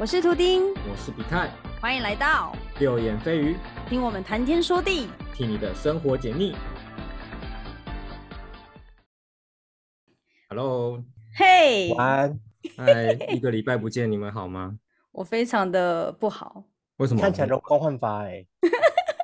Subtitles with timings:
[0.00, 6.56] 我是图丁，我是比泰，欢迎来到六眼飞鱼，听我们谈天说地，替你的生活解腻。
[10.48, 11.04] Hello，
[11.36, 12.40] 嘿，晚安。
[12.78, 14.78] 嗨，一个礼拜不见，你们好吗？
[15.12, 16.64] 我非常的不好。
[16.96, 17.20] 为什么？
[17.20, 18.46] 看起来容光焕发哎、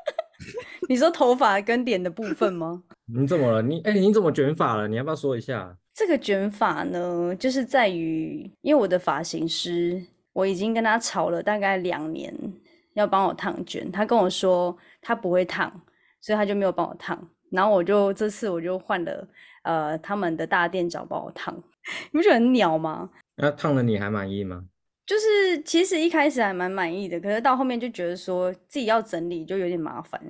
[0.90, 2.82] 你说头发跟脸的部分吗？
[3.06, 3.62] 你怎么了？
[3.62, 4.86] 你哎、你怎么卷发了？
[4.86, 5.74] 你要不要说一下？
[5.94, 10.04] 这个卷发呢，就是在于，因为我的发型师，
[10.36, 12.30] 我已经跟他吵了大概两年，
[12.92, 13.90] 要帮我烫卷。
[13.90, 15.72] 他跟我说他不会烫，
[16.20, 17.18] 所以他就没有帮我烫。
[17.50, 19.26] 然后我就这次我就换了
[19.62, 21.54] 呃他们的大店长帮我烫，
[22.12, 23.08] 你不觉得很鸟吗？
[23.36, 24.66] 那烫了你还满意吗？
[25.06, 30.20] 就是其实一开始还蛮满意的，可是到后面就觉得说自己要整理就有点麻烦，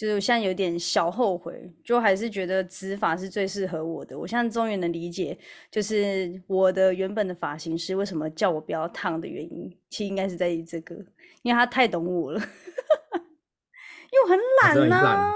[0.00, 4.18] 就是我现在有点小后悔，就还是觉得直发是最适合我的。
[4.18, 5.38] 我现在终于能理解，
[5.70, 10.94] 就是我的原本的发型师为什么叫我不要烫的原因，其实应该是在于这个，
[11.42, 12.40] 因为他太懂我了，
[14.10, 15.34] 因为我很懒呐、懒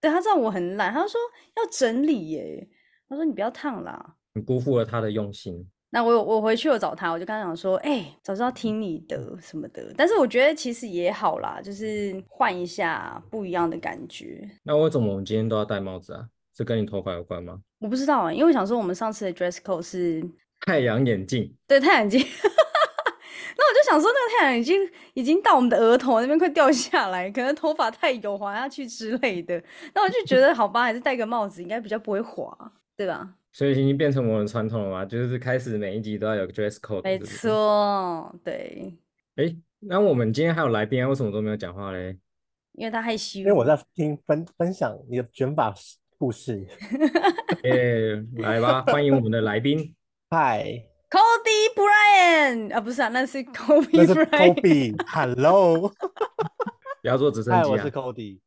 [0.00, 1.20] 对他知道我很懒，他说
[1.56, 2.68] 要整理耶，
[3.08, 4.14] 他说你不要烫啦。
[4.34, 5.68] 你辜负了他的用心。
[5.94, 9.94] 那我有我回去我找他，我就跟他讲说，哎、早知道听你的什么的。
[9.96, 14.44] 但是我觉得其实也好啦，就是换一下不一样的感觉。
[14.64, 16.26] 那为什么我们今天都要戴帽子啊？
[16.56, 17.60] 是跟你头发有关吗？
[17.78, 20.28] 我不知道啊、因为我想说我们上次的 dress code 是
[20.62, 22.20] 太阳眼镜，对太阳眼镜，
[23.56, 24.76] 那我就想说那个太阳眼镜
[25.12, 29.62] 已经到我们的额头那边快掉下来，可能头发太油滑下去之类的。
[29.94, 32.52] 那我就觉得好吧，还是戴个帽子应该比较不会滑，
[32.96, 33.34] 对吧？
[33.54, 37.16] 所以已经变成我们的传统了嘛，就是开始每一集都要有个 dress code，没。
[37.20, 38.92] 错，对，
[39.36, 42.18] 哎，那我们今天还有来宾啊，为什么都没有讲话嘞？
[42.72, 43.38] 因为他害羞。
[43.38, 45.72] 因为我在听分分享你的卷发
[46.18, 46.66] 故事。
[47.62, 49.94] 哎，来吧，欢迎我们的来宾。
[50.28, 50.64] 嗨
[51.08, 54.14] ，Cody Bryant 啊，不是啊，那是 Kobe 那是。
[54.14, 55.00] Kobe。
[55.06, 55.88] Hello，
[57.02, 58.40] 不要坐直升嗨，机啊我是！Cody。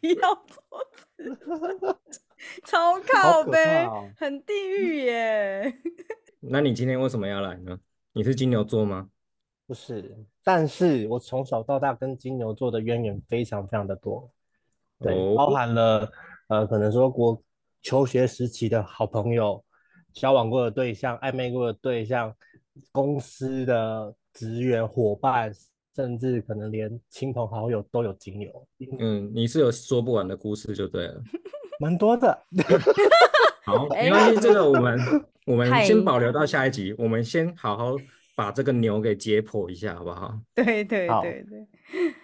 [0.00, 2.00] 不要做
[2.62, 3.58] 可靠背
[4.16, 5.74] 很地狱耶。
[6.40, 7.78] 那你今天为什么要来呢？
[8.12, 9.08] 你是金牛座吗？
[9.66, 14.28] 不是，但是我从小到大跟金牛座的渊源非常非常的多，
[14.98, 16.10] 对，哦包含了
[16.48, 17.40] 呃，可能说国
[17.80, 19.64] 求学时期的好朋友，
[20.12, 22.34] 交往过的对象，暧昧过的对象，
[22.90, 25.52] 公司的职员伙伴，
[25.94, 28.66] 甚至可能连亲朋好友都有金牛，
[28.98, 31.22] 嗯，你是有说不完的故事就对了。
[31.80, 32.38] 蛮多的。
[33.64, 35.00] 好，哎没关系，这个我们
[35.46, 37.96] 我们先保留到下一集，我们先好好
[38.36, 40.38] 把这个牛给解剖一下，好不好？
[40.54, 41.66] 对对好对对，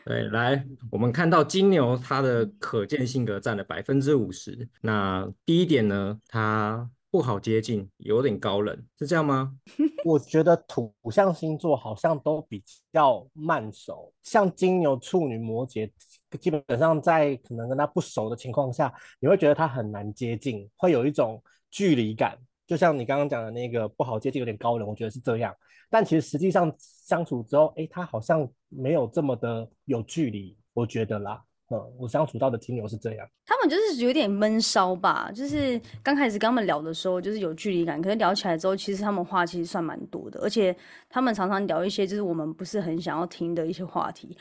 [0.05, 4.69] 对，来，我们看到金牛它的可见性格占了百分之五十。
[4.83, 9.57] 那第一点呢，它不好接近，有点高冷，是这样吗？
[10.05, 12.63] 我觉得土象星座好像都比
[12.93, 15.91] 较慢熟，像金牛、处女、摩羯，
[16.39, 22.37] 基本上在可能跟他不熟的情况下，你会觉得他很难接近，会有一种距离感。
[22.67, 25.57] 就像你刚刚讲的那个不好接近，有点高冷，我觉得是这样。
[25.89, 31.43] 但其实实际上相处之后，诶，他好像没有这么的有距离，我觉得啦。
[31.69, 33.29] 嗯，我相处到的金牛是这样。
[33.45, 40.77] 他们就是有点闷骚吧，就是刚开始跟他们聊的时候，就是有距离感，可是聊起来之后，其实他们话其实算蛮多的，而且
[41.09, 44.39] 他们常常聊一些就是我们不是很想要听的一些话题。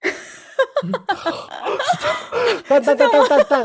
[2.68, 3.64] 但但但但但 但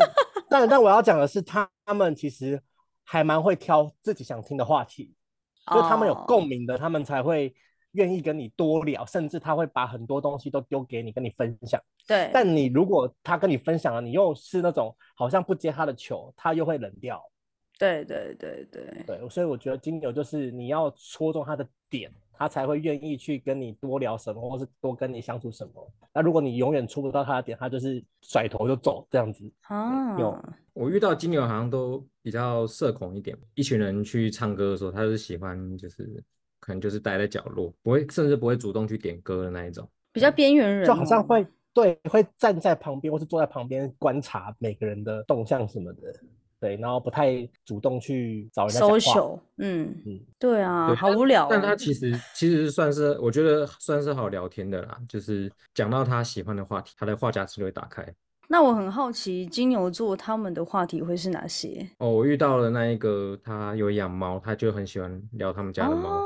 [0.50, 2.62] 但但我要讲的是，他他们其实
[3.04, 5.14] 还蛮会挑自己想听的话题，
[5.68, 7.54] 就是他们有哦共鸣的，他们才会
[7.94, 11.82] 愿意跟你多聊，甚至他会把很多东西都丢给你，跟你分享。
[12.08, 17.22] 对，但你如果他跟你分享了，你又是那种好像不接他的球，他又会冷掉。
[17.78, 25.92] 对对对对，对，所以我觉得金牛就是你要戳中他的点，他才会愿意去跟你多聊什么，或是多跟你相处什么。
[26.14, 29.52] 那如果你永远戳不到他的点，他就是甩头就走这样子。
[29.64, 30.44] 啊，有
[30.74, 36.24] 我遇到金牛好像都比较社恐一点，一群人去唱歌的时候，他就是喜欢就是
[36.62, 39.86] 可能就是待在角落，不会甚至不会主动去点歌的那一种。
[40.14, 46.14] 比较边缘人、哦，就好像会对会站在旁边或是坐在旁边观察每个人的动向什么的，
[46.60, 48.98] 对，然后不太主动去找人家讲话。
[48.98, 51.48] social，嗯嗯，对啊，对好无聊、哦。
[51.50, 58.06] 但他其实其实算是我觉得算是好聊天的啦，就是讲到他喜欢的话题，他的话匣子就会打开。
[58.50, 61.88] 那我很好奇，金牛座他们的话题会是哪些？
[62.00, 66.18] 哦，我遇到了那一个，他有养猫，他就很喜欢聊他们家的猫。
[66.18, 66.26] 哦，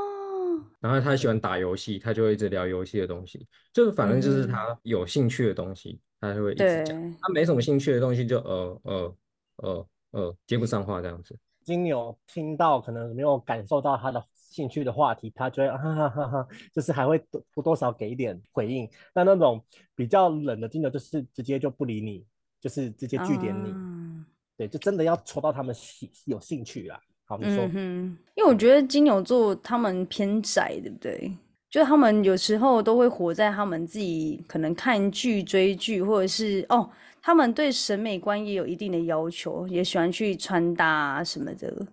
[0.86, 7.12] 然后他喜欢打游戏，他就会一直聊游戏的东西，就是反正就是嗯他有兴趣的东西，他就会一直对，讲。
[7.20, 9.16] 他没什么兴趣的东西就呃呃
[9.56, 11.36] 呃呃接不上话这样子。
[11.64, 17.18] 金牛听到可能没有感受到他的兴趣的话题，他就会哈哈哈哈，就是还会
[17.52, 18.88] 多多少给一点回应。
[19.12, 19.60] 那那种
[19.96, 22.24] 比较冷的金牛，就是直接就不理你，
[22.60, 23.72] 就是直接拒点你。
[23.74, 24.24] 嗯
[24.56, 26.98] 对，就真的要戳到他们兴有兴趣啦。
[27.26, 31.32] 好，你说，嗯哼，因为我觉得金牛座他们偏宅，对不对？
[31.68, 36.88] 就他们有时候都会活在他们自己可能看剧、追剧，或者是哦，
[37.20, 41.86] 他们对审美观也有一定的要求，也喜欢去穿搭啊什么的。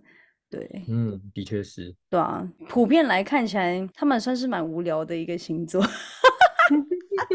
[0.50, 1.94] 对，嗯，的确是。
[2.12, 5.84] 对啊，普遍来看起来，他们算是蛮无聊的一个星座。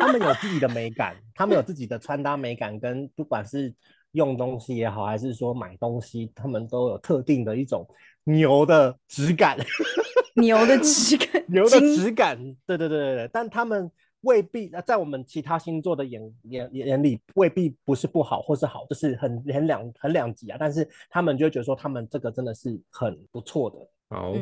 [0.01, 3.75] 他们有自己的 美感，他们有自己的穿搭美感，跟不管是
[4.13, 7.87] 用东西也好，还是说买东西，他们都有特定的一种
[8.25, 9.59] 牛的质感。
[10.35, 13.91] 牛的质感，牛的质感，对对对对对，但他们
[14.21, 20.57] 未必在我们其他星座的眼眼眼里未必不是不好或是好，就是很很两很两极啊。
[20.61, 23.79] 但是他们就会觉得说，他们这个真的是很不错的。
[24.11, 24.33] 好，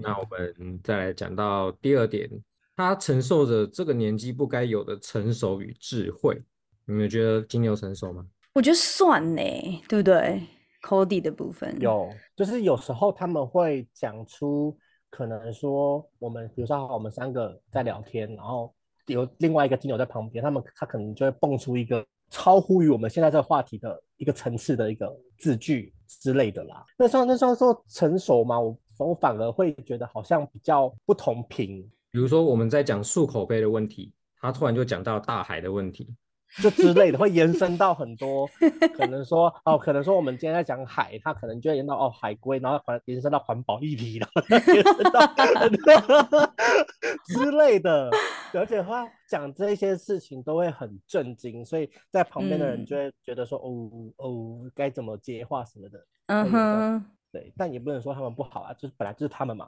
[0.00, 2.28] 那我们再来讲到第二点，
[2.74, 6.42] 他承受着这个年纪不该有的成熟与智慧。
[6.84, 8.26] 你们觉得金牛成熟吗？
[8.54, 9.42] 我觉得算呢，
[9.88, 10.40] 对不对
[10.80, 14.78] ？Cody 的部分有，就是有时候他们会讲出，
[15.10, 18.72] 可能说我们比如说我们三个在聊天，然后
[19.06, 26.84] 有另外一个金牛在旁边，他们他可能就会蹦出一个超乎于我们现在这个话题的一个层次的一个字句之类的啦。
[26.96, 28.60] 那算那算说成熟吗？
[28.60, 36.14] 我我反而会觉得好像比较不同频，比如说我们在讲漱口杯的问题，他突然就讲到大海的问题。
[36.62, 38.48] 就之类的，会延伸到很多，
[38.96, 45.20] 可能说哦，可能说我们今天在讲海，它可能就会延到哦海龟，然后环延伸到环保议题，然后再延伸到
[47.26, 48.10] 之类的，
[48.52, 52.86] 而且他讲这些事情都会很震惊，所以在旁边的人嗯。
[52.86, 57.04] 就会觉得说、哦哦该怎么接话什么的，嗯哼，
[57.34, 59.66] 对，但也不能说他们不好啊，就是本来就是他们嘛，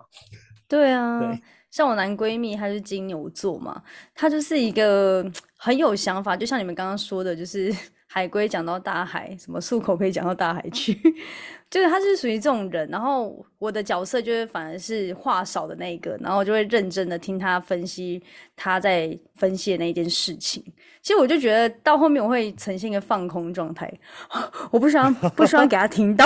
[0.68, 3.82] 对啊，对像我男闺蜜，他是金牛座嘛，
[4.14, 7.74] 他就是一个很有想法，就像你们刚刚说的，就是
[8.06, 10.94] 海龟讲到大海，什么漱口可以讲到大海去，
[11.68, 12.88] 就是他是属于这种人。
[12.88, 18.22] 然后我的角色就是反而是话少的那一个，然后我就会认真的听他分析
[18.54, 20.64] 他在分析的那一件事情。
[21.02, 23.92] 其实我就觉得到后面我会呈现一个放空状态，
[24.70, 26.24] 我不希望不希望给他听到。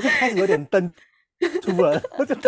[0.00, 0.90] 就是开始有点登
[1.62, 2.40] 出了，我就他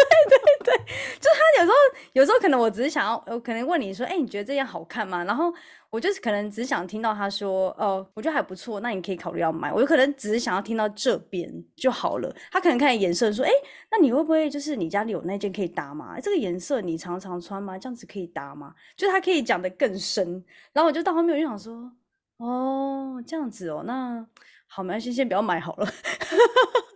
[1.60, 1.74] 有时候，
[2.12, 5.24] 有时候可能我只是想要，我可能问你说，哎、你觉得这件好看吗？
[5.24, 5.52] 然后
[5.90, 9.72] 我就是可能只想听到他说，哦，我觉得还不错，那你可以考虑要买。
[9.72, 12.34] 我有可能只是想要听到这边就好了。
[12.50, 13.50] 他可能看眼色说，哎、
[13.90, 16.18] 那你会不会就是你家里有那件可以搭吗？
[16.20, 17.78] 这个颜色你常常穿吗？
[17.78, 18.74] 这样子可以搭吗？
[18.96, 20.44] 就他可以讲的更深。
[20.72, 21.90] 然后我就到后面我就想说，
[22.38, 24.26] 哦，这样子哦，那
[24.66, 25.86] 好，没关系，先不要买好了。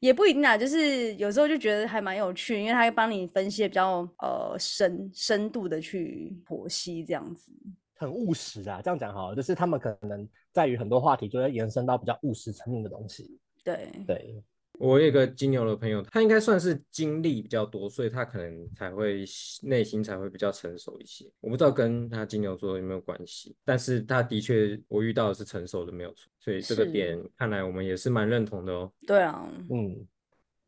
[0.00, 7.50] 也不一定啊，就是有时候就觉得还蛮有趣，因为他会帮你分析得比较呃深深度的去剖析这样子。
[7.98, 13.38] 很务实啊，这样讲好了，就是他们可能在于很多话题就会延伸到比较务实层面的东西。
[13.64, 14.42] 对，对，
[14.78, 19.24] 我有一个金牛的朋友，他应该算是经历比较多，所以他可能才会
[19.62, 21.24] 内心才会比较成熟一些。
[21.40, 28.92] 我不知道跟他金牛座有没有关系，但是他的确我遇到的是成熟的没有错，所以这个是点看来我们也是蛮认同的哦。
[29.06, 30.06] 对啊，嗯，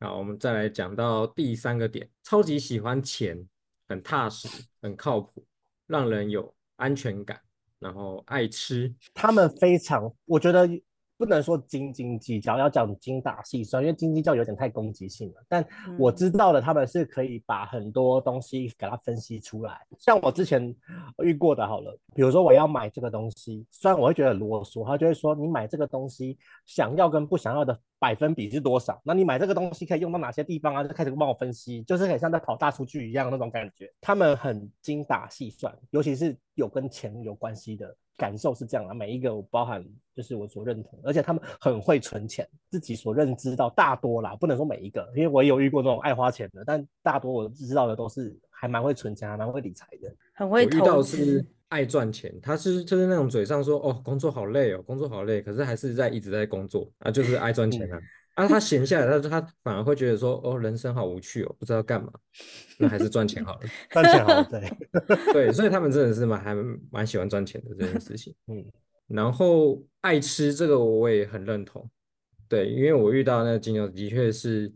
[0.00, 3.46] 好，我们再来讲到第三个点，超级喜欢钱，
[3.86, 4.48] 很踏实，
[4.80, 5.44] 很靠谱，
[5.86, 7.40] 让人有安全感，
[7.78, 8.94] 然后爱吃。
[9.12, 10.68] 他们非常，我觉得
[11.18, 15.42] 不能说斤斤计较，要讲精打细算，因为斤斤计较有点太攻击性了。
[15.48, 15.66] 但
[15.98, 19.80] 我嗯知道的，他们是可以把很多东西给它分析出来。
[19.98, 20.74] 像我之前
[21.24, 29.00] 遇过的，好了，比如说我要买这个东西，虽然我会觉得很啰嗦，他就会说你买这个东西想要跟不想要的百分比是多少？
[29.02, 30.84] 那你买这个东西可以用到哪些地方啊？
[30.84, 33.90] 就开始帮我分析，就是很像在跑大数据一样那种感觉。
[34.02, 38.92] 他们很精打细算，尤其是有跟钱有关系的感受是这样啊。
[38.92, 39.82] 每一个我包含
[40.14, 50.14] 就是我所认同，而且他们很会存钱，自己所认知到大多啦，不能说每一个，因为我也有遇过那种爱花钱的，但大多我知道的都是还蛮会存钱，还蛮会理财的。
[50.34, 51.46] 很会投资是。
[51.68, 57.98] 爱赚钱，他是就是那种嘴上说哦工作好累哦，工作好累，可是还是在一直在工作啊，就是爱赚钱啊。
[58.34, 62.12] 啊，他闲下来，他他反而会觉得说哦人生好无趣哦，不知道干嘛，
[62.78, 63.60] 那还是赚钱好了。
[63.90, 64.72] 赚钱好，对，
[65.32, 66.54] 对，所以他们真的是蛮还
[66.90, 68.32] 蛮喜欢赚钱的这件事情。
[68.46, 68.64] 嗯，
[69.08, 71.90] 然后爱吃这个我也很认同，
[72.48, 74.72] 对，因为我遇到那个金牛的确是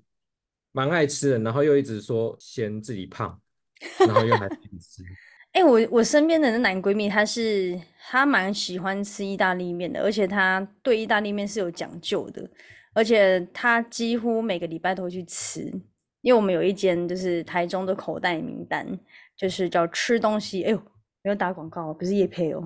[0.73, 3.41] 蛮爱吃的，然后又一直说嫌自己胖，
[4.01, 5.05] 然后又还自己吃。
[5.53, 7.79] 哎、我我身边的那男闺蜜，他是
[8.11, 12.49] 他蛮喜欢吃意大利面的，而且他对意大利面是有讲究的，
[12.95, 15.73] 而且他几乎每个礼拜都会去吃。
[16.23, 18.87] 因为我们有一间就是台中的口袋名单，
[19.37, 20.63] 就是叫吃东西。
[20.63, 20.77] 哎呦，
[21.23, 22.63] 没有打广告，不是叶配哦。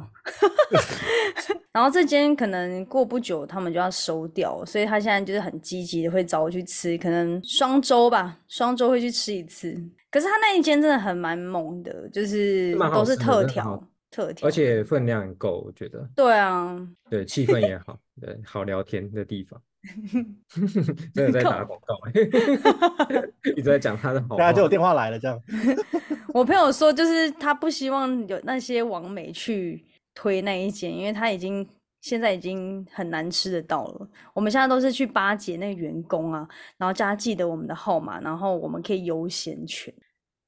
[1.72, 9.74] 然后这间可能过不久他们就要收掉，所以他现在就是很积极的会找我去吃，可能双周吧，双周会去吃一次。
[10.16, 13.78] 可是他那一间真的很蛮猛的，就是都是特调，
[14.10, 16.08] 特调，而且分量很够，我觉得。
[16.16, 19.60] 对啊，对，气氛也好，对，好聊天的地方。
[21.14, 21.98] 真的在打广告，
[23.54, 24.38] 一直在讲他的好。
[24.38, 25.38] 大家，就有电话来了，这样。
[26.32, 31.68] 我朋友说，就是他不希望有那些网美去推那一间，因为他已经
[32.00, 34.08] 现在已经很难吃得到了。
[34.32, 39.92] 我们现在都是去巴结那个员工啊，然后叫他记得我们的号码，然后我们可以优先权。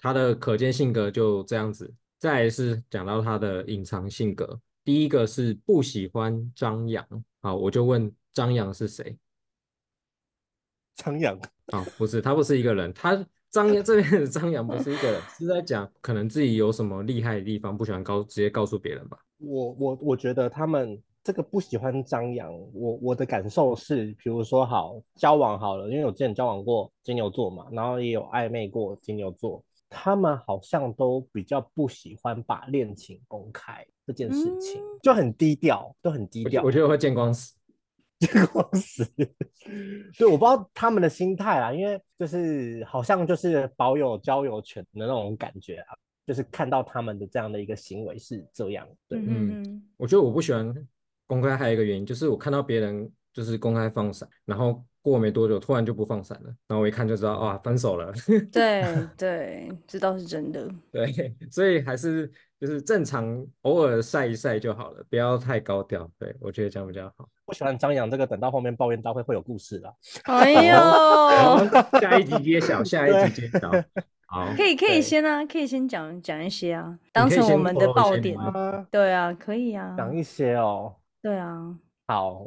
[0.00, 1.92] 他的可见性格就这样子。
[2.18, 7.06] 再是讲到他的隐藏性格，第一个是不喜欢张扬。
[7.40, 9.16] 好，我就问张扬是谁？
[10.96, 12.92] 张扬啊，不是，他不是一个人。
[12.92, 19.16] 他张扬这边的张扬不是一个人， 是在讲可能自己有什么厉害的地方，不喜欢告直接告诉别人吧。
[19.38, 36.62] 我我我觉得他们这个不喜欢张扬，我我的感受是，比如说好交往好了，因为我之前交往过金牛座嘛，然后也有暧昧过金牛座，他们好像都比较不喜欢把恋情公开这件事情，就很低调，都很低调。
[36.62, 37.56] 我觉得会见光死。
[38.18, 39.04] 见光死，
[40.18, 45.94] 对，我不知道他们的心态啊，因为就是好像就是保有交友权的那种感觉啊，
[46.26, 50.74] 就是看到他们的这样的一个行为是这样，对，嗯，我觉得我不喜欢
[51.28, 58.12] 公开，还有一个原因就是我看到别人就是公开放闪，然后过没多久突然就不放闪了，然后我一看就知道啊，分手了，
[58.52, 58.84] 对
[59.16, 62.30] 对，这倒是真的，对，所以还是。
[62.60, 66.10] 就是正常偶尔晒一晒就好了，不要太高调。
[66.18, 67.28] 对我觉得这样比较好。
[67.46, 69.94] 不喜欢张扬这个，等到后面抱怨大会会有故事的。
[70.24, 71.68] 哎呦，
[72.02, 73.70] 下一集揭晓，下一集揭晓。
[74.26, 78.36] 好，可以可以先啊，可以先讲讲一些啊，当成我们的爆点。
[78.90, 80.96] 对啊，可以啊，讲一些哦。
[81.22, 81.76] 对啊。
[82.08, 82.44] 好，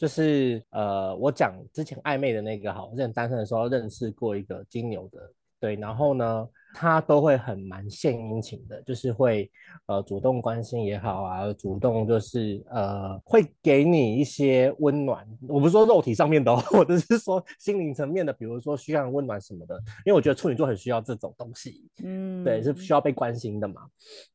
[0.00, 6.48] 就是呃，我讲之前暧昧的那个，哈，认单身的时候认识过一个金牛的，对，然后呢。
[6.72, 9.50] 他都会很蛮献殷勤的，就是会
[9.86, 15.26] 呃主动关心也好啊，主动就是呃会给你一些温暖。
[15.48, 19.76] 我不是说肉体上面的， 我只是说心灵层面的，比如说需要温暖什么的。
[20.04, 23.82] 因为我觉得处女座很需要这种东西，嗯，对，是需要被关心的嘛。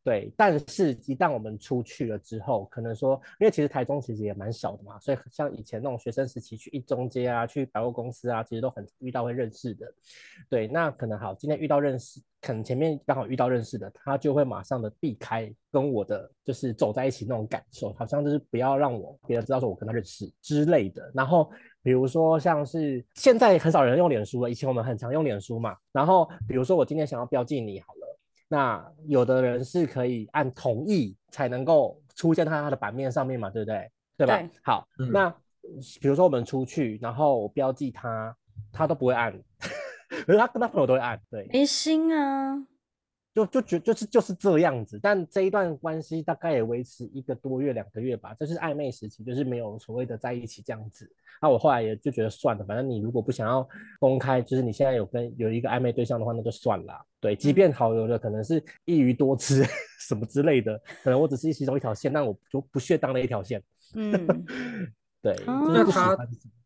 [0.03, 9.85] 对，但是一旦我们出去了之后，可能说，因为其实台中其实也蛮小的嘛，所以像以前那种学生时期去一中街啊，去百货公司啊，其实都很遇到会认识的。
[10.49, 12.21] 对，那可能好，今天遇到认识。
[12.45, 21.11] 可能前面刚好遇到认识的，他就会马上的避开跟我的就是走在一起那种感受，好像就是不要让我别人知道说我跟他认识之类的。
[21.15, 21.49] 然后
[21.81, 25.75] 比如说像是现在很少人用脸书了，以前我们很常用脸书嘛。
[25.91, 33.91] 然后比如说我今天想要标记你好了，那有的人是可以按同意才能够出现在他的版面上面嘛，对不对？
[34.17, 34.39] 对吧？
[34.63, 35.31] 好，那
[35.99, 38.37] 比如说我们出去，然后我标记他，
[38.71, 39.33] 他都不会按。
[40.25, 42.55] 可是他跟他朋友都会按，对，没心啊，
[43.33, 44.99] 就就觉就是就是这样子。
[45.01, 51.09] 但这一段关系大概也维持一个多月、两个月吧，这是暧昧时期，就是没有所谓的在一起这样子。
[51.41, 53.67] 那我后来也就觉得算了，反正你如果不想要
[53.99, 56.93] 公开，就是你现在有跟有一个暧昧对象的话，那就算了。
[57.19, 59.65] 对，即便好友的可能是一鱼多吃
[59.99, 63.61] 什么之类的，可能我只是其中一条线，但我就不屑当那一条线。
[63.95, 64.25] 嗯。
[65.25, 66.15] 对，那他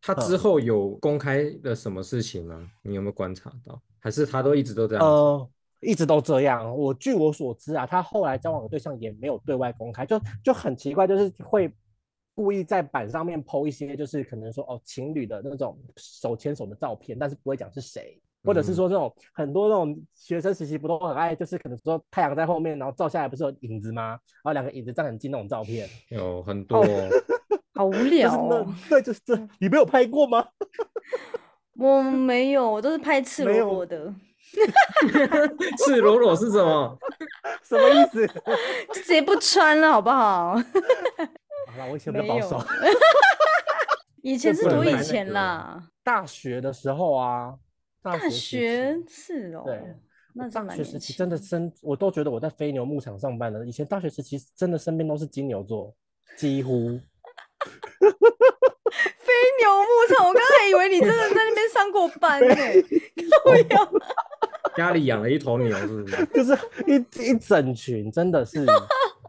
[0.02, 2.70] 他之后有公开的什么事情吗？
[2.82, 3.80] 你有没有观察到？
[3.98, 5.02] 还是他都一直都这样？
[5.02, 5.50] 呃，
[5.80, 6.76] 一直都这样。
[6.76, 11.74] 我据我所知啊，他后来交往的对象也没有对外公开，就就很奇怪，就是会
[12.34, 24.10] 故意在板上面 PO 一些，就是可能说哦情侣的那种手牵手的照片，但是不会讲是谁，或者是说这种很多那种学生时期不都很爱，就是可能说太阳在后面，然后照下来不是有影子吗？
[24.10, 26.84] 然后两个影子站很近那种照片，有很多。
[27.80, 28.74] 好无 聊哦！
[28.90, 30.46] 对，就是这，你没有拍过吗？
[31.78, 34.14] 我没有，我都是拍赤裸裸的。
[35.86, 36.98] 赤裸裸是什么？
[37.64, 38.26] 什么意思？
[38.88, 40.56] 就直接不穿了，好不好？
[40.56, 42.62] 好了，我以前比较保守。
[44.22, 47.54] 以前是多以前啦，大学的时候啊。
[48.02, 49.62] 大学是哦。
[49.64, 49.80] 对，
[50.34, 53.64] 那大学时期真的身，我都觉得我在飞牛牧场上班了。
[53.64, 55.94] 以前大学时期真的身边都是金牛座，
[56.36, 57.00] 几乎。
[58.00, 62.54] 飞牛牧场，我刚才以为你真的在那边上过班呢。
[64.76, 66.26] 家里养了一头牛，是不是？
[66.26, 66.94] 就是一
[67.30, 68.64] 一整群，真的是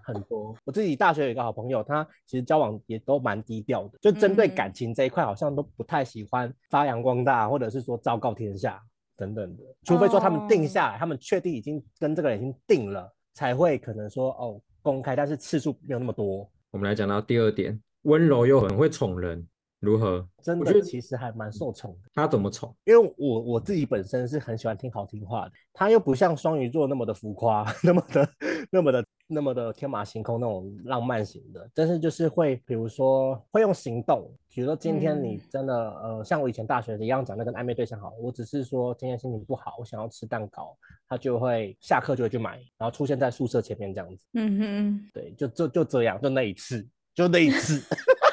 [0.03, 0.55] 很多。
[0.65, 8.81] 我自己大学有一个好朋友，他其实交往也都蛮低调的，就针对感情这一块，好像都不太喜欢发扬光大，或者是说昭告天下。
[9.17, 16.49] 等等的，除非说他们定哦下来，他们确定已经跟这个人已经定了，才会可能说哦公开，但是次数没有那么多。
[16.71, 19.47] 我们来讲到第二点，温柔又很会宠人，
[19.79, 20.27] 如何？
[20.41, 22.75] 真的我觉得其实还蛮受宠的，他怎么宠？
[22.85, 28.29] 因为我我自己本身是很喜欢听好听话的，他又不像双鱼座那么的浮夸， 那么的
[28.71, 35.41] 那么的那么的天马行空那种浪漫型的，但是就是会比如说会用行动，比如说今天你嗯。
[35.51, 40.75] 真的、呃像我以前大学一样讲那跟暧昧对象好，我只是说今天心情不好，我想要吃蛋糕，
[41.07, 47.81] 他就会下课就会去买，然后出现在宿舍前面这样子，嗯哼，对，就就就这样，就那一次，就那一次。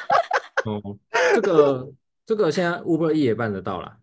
[0.65, 0.81] 哦，
[1.35, 1.89] 这个
[2.25, 3.97] 这个现在 Uber E 也办得到啦。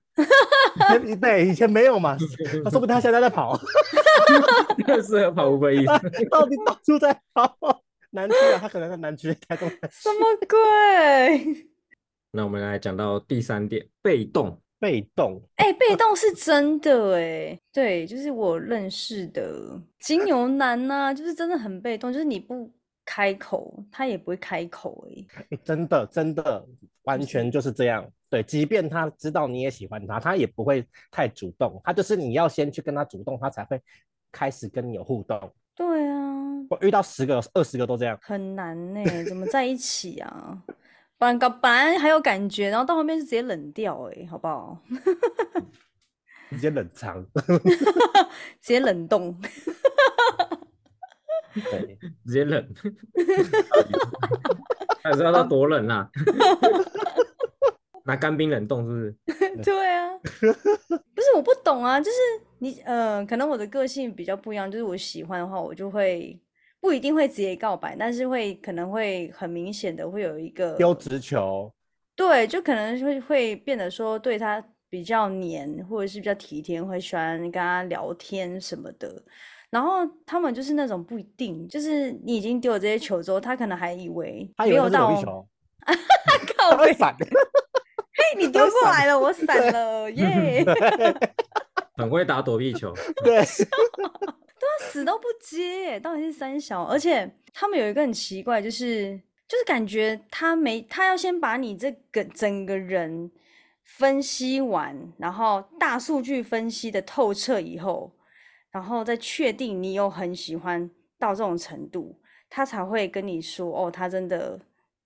[1.20, 2.16] 对，以前没有嘛，
[2.64, 3.58] 他说不定他现在在跑，
[5.02, 5.84] 适合跑 Uber E。
[6.30, 7.56] 到底到处在跑。
[8.10, 11.66] 南区啊，他可能在南区，台中南区什么鬼？
[12.30, 14.60] 那我们来讲到第三点，被动。
[14.78, 22.70] 被动，哎、被动是真的哎，对，就是我认识的金牛男呐、就是真的很被动，就是你不
[23.06, 25.24] 开口，他也不会开口哎。
[25.50, 26.66] 诶 真的真的
[27.04, 28.06] 完全就是这样。
[28.28, 33.80] 对，即便他知道你也喜欢他，他也不会太主动，他就是你要先去跟他主动，他才会
[34.32, 35.38] 开始跟你有互动。
[35.76, 36.18] 对啊，
[36.68, 40.60] 我遇到十个、二十个都这样，很难呢，怎么在一起啊？
[41.18, 44.82] 不然搞本来还有感觉，然后到后面就直接冷掉哎，好不好？
[46.50, 47.24] 直接冷藏。
[48.60, 49.40] 直接冷冻。
[51.70, 52.64] 对， 直接冷，
[55.02, 56.08] 还知道他多冷啊？
[58.04, 59.56] 拿干冰冷冻是不是？
[59.64, 62.16] 对啊，不是我不懂啊，就是
[62.60, 66.38] 你呃，可能我的个性比较不一样，就是我喜欢的话，我就会
[66.80, 71.72] 不一定会直接告白，但是会可能会很明显的会有一个丢直球，
[72.14, 79.20] 对，就可能会会变得说对他比较黏，或者是比较体贴，会喜欢跟他聊天什么的。
[79.76, 85.14] 然后他们就是那种不一定，就是你已经丢了这些球之后，他可能还以为没有到
[86.56, 87.14] 他会闪。
[87.20, 90.64] 嘿，你丢过闪来了，我闪了，耶！
[91.98, 92.90] 很会打躲避球，
[93.22, 96.84] 对，他死都不接，到底是三小？
[96.84, 103.30] 而且他们有一个很奇怪，就是就是感觉他没，他要先把你这个整个人
[103.84, 108.10] 分析完，然后大数据分析的透彻以后，
[108.76, 112.14] 然后再确定你有很喜欢到这种程度，
[112.50, 114.60] 他才会跟你说哦，他真的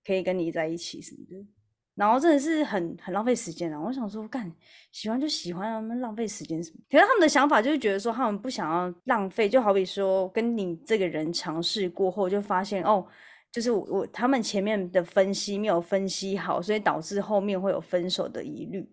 [0.05, 1.47] 可以跟你在一起什么的。
[1.95, 3.79] 然后真的是很很浪费时间啊！
[3.79, 4.51] 我想说，干
[4.91, 6.79] 喜欢就喜欢啊，他们浪费时间什么？
[6.89, 13.07] 可是他们的想法就是觉得说，他们不想要浪费，就好比说跟你这个人尝试过后，就发现哦，
[13.53, 18.85] 就是我我他们前面的分析没有分析好，所以导致后面会有分手的疑虑。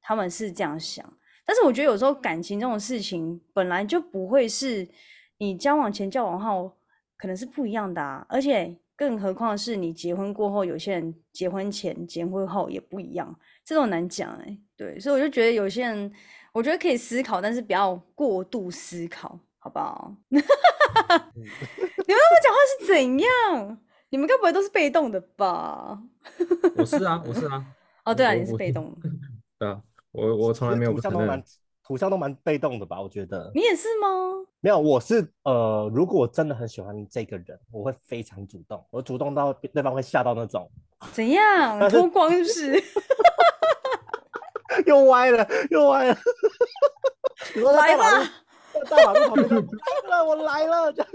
[0.00, 1.04] 他们是这样想，
[1.44, 4.88] 但是我觉得有时候感情这种事情本来就不会是
[5.38, 6.72] 你交往前、交往后
[7.16, 16.12] 可能是不一样的啊，而且更何况是你结婚过后，有些人结婚前、结婚后也不一样，这种难讲哎、对，所以我就觉得有些人，
[16.52, 20.14] 我觉得可以思考，但是不要过度思考，好不好？
[20.30, 20.44] 你们
[22.06, 23.78] 跟我讲话是怎样？
[24.10, 25.98] 你们该不会都是被动的吧？
[26.76, 27.64] 我是啊，我是啊，
[28.04, 29.10] 哦，对啊，我你是被动的，
[29.58, 31.44] 对啊，我我从来没有土不承认象都蛮。
[31.84, 33.02] 土象都蛮被动的吧？
[33.02, 34.08] 我觉得你也是吗？
[34.60, 40.70] 没有，我是呃，如果我真的很喜欢这个人，我会非常主动，我主动到对方会吓到那种，
[41.12, 42.84] 怎样脱光是不是？
[44.86, 46.16] 又歪了，又歪了。
[47.74, 48.04] 来吧，
[48.72, 49.60] 在大马路旁边说，
[50.08, 51.10] 来了，我来了，这样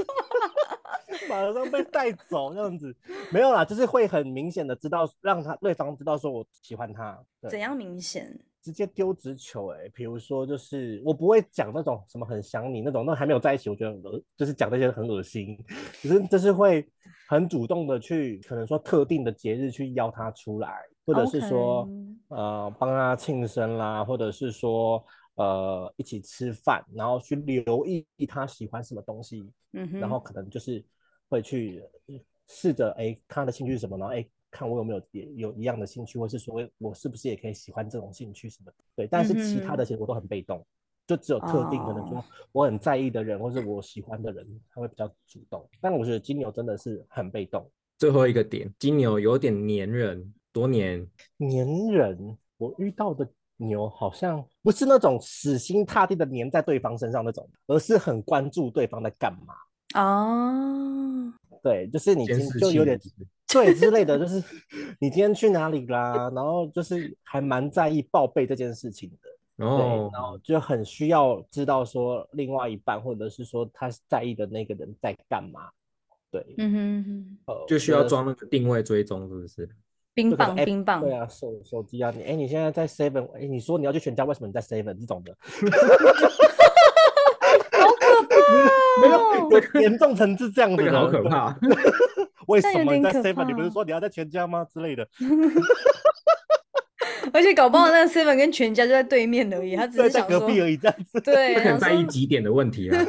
[1.30, 2.94] 马上被带走这样子，
[3.32, 8.38] 没有啦，就是会很明显的知道，让他对方知道说我喜欢他，对怎样明显？
[8.62, 15.58] 直接丢直球、欸，哎，比如说就是我不会讲那种什么很想你那种，那还没有在一起，我觉得很恶，就是讲那些很恶心，
[16.02, 16.86] 可是 就是会
[17.30, 21.88] 很主动的去，可能说特定的节日去邀他出来，或者是说
[22.30, 25.02] 呃帮他庆生啦，或者是说
[25.36, 30.84] 呃一起吃饭，然后去留意他喜欢什么东西，嗯，然后可能就是
[31.30, 32.16] 会去呃
[32.48, 38.78] 试着哎看他的兴趣是什么，然后哎看我有没有也有一样的兴趣，或是说我是不是也可以喜欢这种兴趣什么的。
[38.96, 40.66] 对，但是其他的其实我都很被动，
[41.06, 45.68] 就只有特定可能说哦我很在意的人，或是我喜欢的人，他会比较主动。
[45.82, 51.08] 但我觉得金牛真的是很被动，最后一个点，金牛有点黏人，多黏。
[51.38, 52.38] 黏人。
[52.60, 59.54] 我遇到的牛好像不是那种死心塌地的粘在对方身上那种，而是很关注对方在干嘛。
[59.94, 61.32] 哦，
[61.62, 62.26] 对，就是你
[62.60, 63.00] 就有点
[63.52, 64.44] 对之类的，就是
[65.00, 69.30] 你今天去哪里啦，然后就是还蛮在意报备这件事情的。
[69.58, 75.70] 对，哦，然后就很需要知道说另外一半或者是说他在意的那个人在干嘛。
[76.30, 79.68] 对，嗯哼哼，呃就需要装那个定位追踪，是不是？
[80.14, 85.38] 冰棒冰棒对，啊，手手机啊，你哎，你现在在 Seven，哎，你说你要去全家，为什么你在 Seven 这种的？
[87.72, 88.36] 好可怕
[89.02, 91.58] 没有严重成是这样子的，这个好可怕。
[92.48, 93.46] 为什么你在 Seven？
[93.46, 94.66] 你不是说你要在全家吗？
[94.66, 95.08] 之类的，
[97.34, 101.20] 而且搞不好那个 seven 跟全家就在对面而已，他只，是想说，在隔壁而已这样子。
[101.22, 103.06] 对，这可能在意几点的问题啊。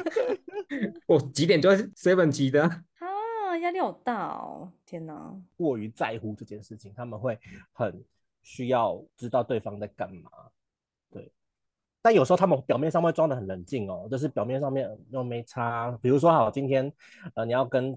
[1.06, 4.70] 我几点就在 seven 级的啊，啊，压力好大哦！
[4.84, 7.38] 天哪，过于在乎这件事情，他们会
[7.72, 8.02] 很
[8.42, 10.30] 需要知道对方在干嘛。
[11.10, 11.30] 对，
[12.02, 15.96] 但有时候他们表面上会装的很冷静哦，就是表面上面又没差。
[16.02, 16.92] 比如说，好，今天
[17.34, 17.96] 呃你要跟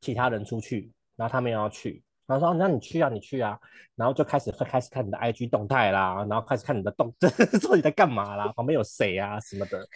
[0.00, 3.58] 其他人出去，然后他们也要去，然后说那你去啊，你去啊，
[3.96, 7.14] 然后就开始会开始看你的 IG 动态啦，然后开始看你的动，
[7.60, 9.86] 说你在干嘛啦，旁边有谁啊什么的。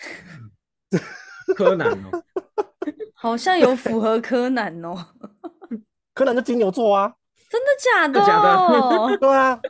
[1.56, 2.22] 柯南哦，
[3.14, 4.94] 好像有符合柯南哦，
[6.14, 7.12] 柯南就金牛座啊，
[7.50, 8.14] 真的假的？
[8.14, 8.42] 真的假
[9.10, 9.60] 的对啊，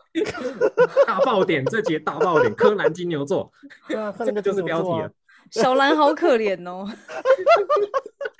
[1.06, 3.50] 大爆点，这节大爆点，柯南金牛座，
[3.88, 5.10] 对啊，柯这个南就就是标题了。
[5.50, 6.88] 小兰好可怜哦，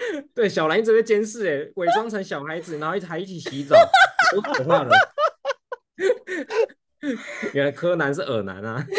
[0.35, 3.77] 对，小兰一直被监视，哎，伪装成小孩子，然后一起还一起洗澡，
[4.33, 4.91] 多可怕了！
[7.53, 8.85] 原来柯南是耳男啊！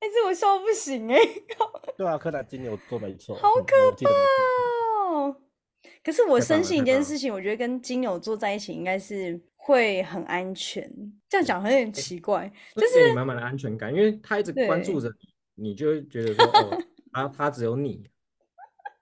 [0.00, 1.18] 哎、这我笑不行哎、
[1.96, 4.22] 对啊，柯南金牛座没错，嗯好可我记得没错
[5.14, 5.36] 哦。
[6.04, 10.90] 可是我深信一件事情，我觉得跟金牛座在一起应该是会很安全。
[11.28, 15.08] 这样讲好像有点奇怪，就是你满满的安全感，因为他一直关注着
[15.56, 16.82] 你，你就会觉得说，哦，
[17.12, 18.02] 他他只有你，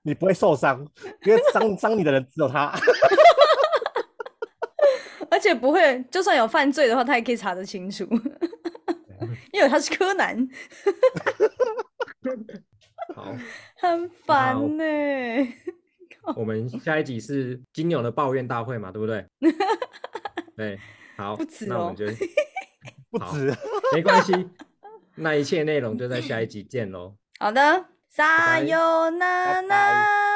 [0.07, 0.87] 你不会受伤，
[1.27, 2.73] 因为伤伤你的人只有他。
[5.29, 8.05] 而且不会，就算有犯罪的话，他也可以查得清楚，
[9.53, 10.49] 因为他是柯南，
[13.14, 13.35] 好，
[13.77, 14.85] 很烦呢、
[16.37, 19.27] 我们下一集是金牛的抱怨大会嘛，对不对？
[20.57, 20.79] 对，
[21.16, 22.07] 好不止，哦那我们就
[23.19, 23.53] 好不止，
[23.92, 24.49] 没关系，
[25.16, 27.16] 那一切内容就在下一集见喽。
[27.40, 27.85] 好的，
[28.16, 30.36] 撒拜由那拜拉。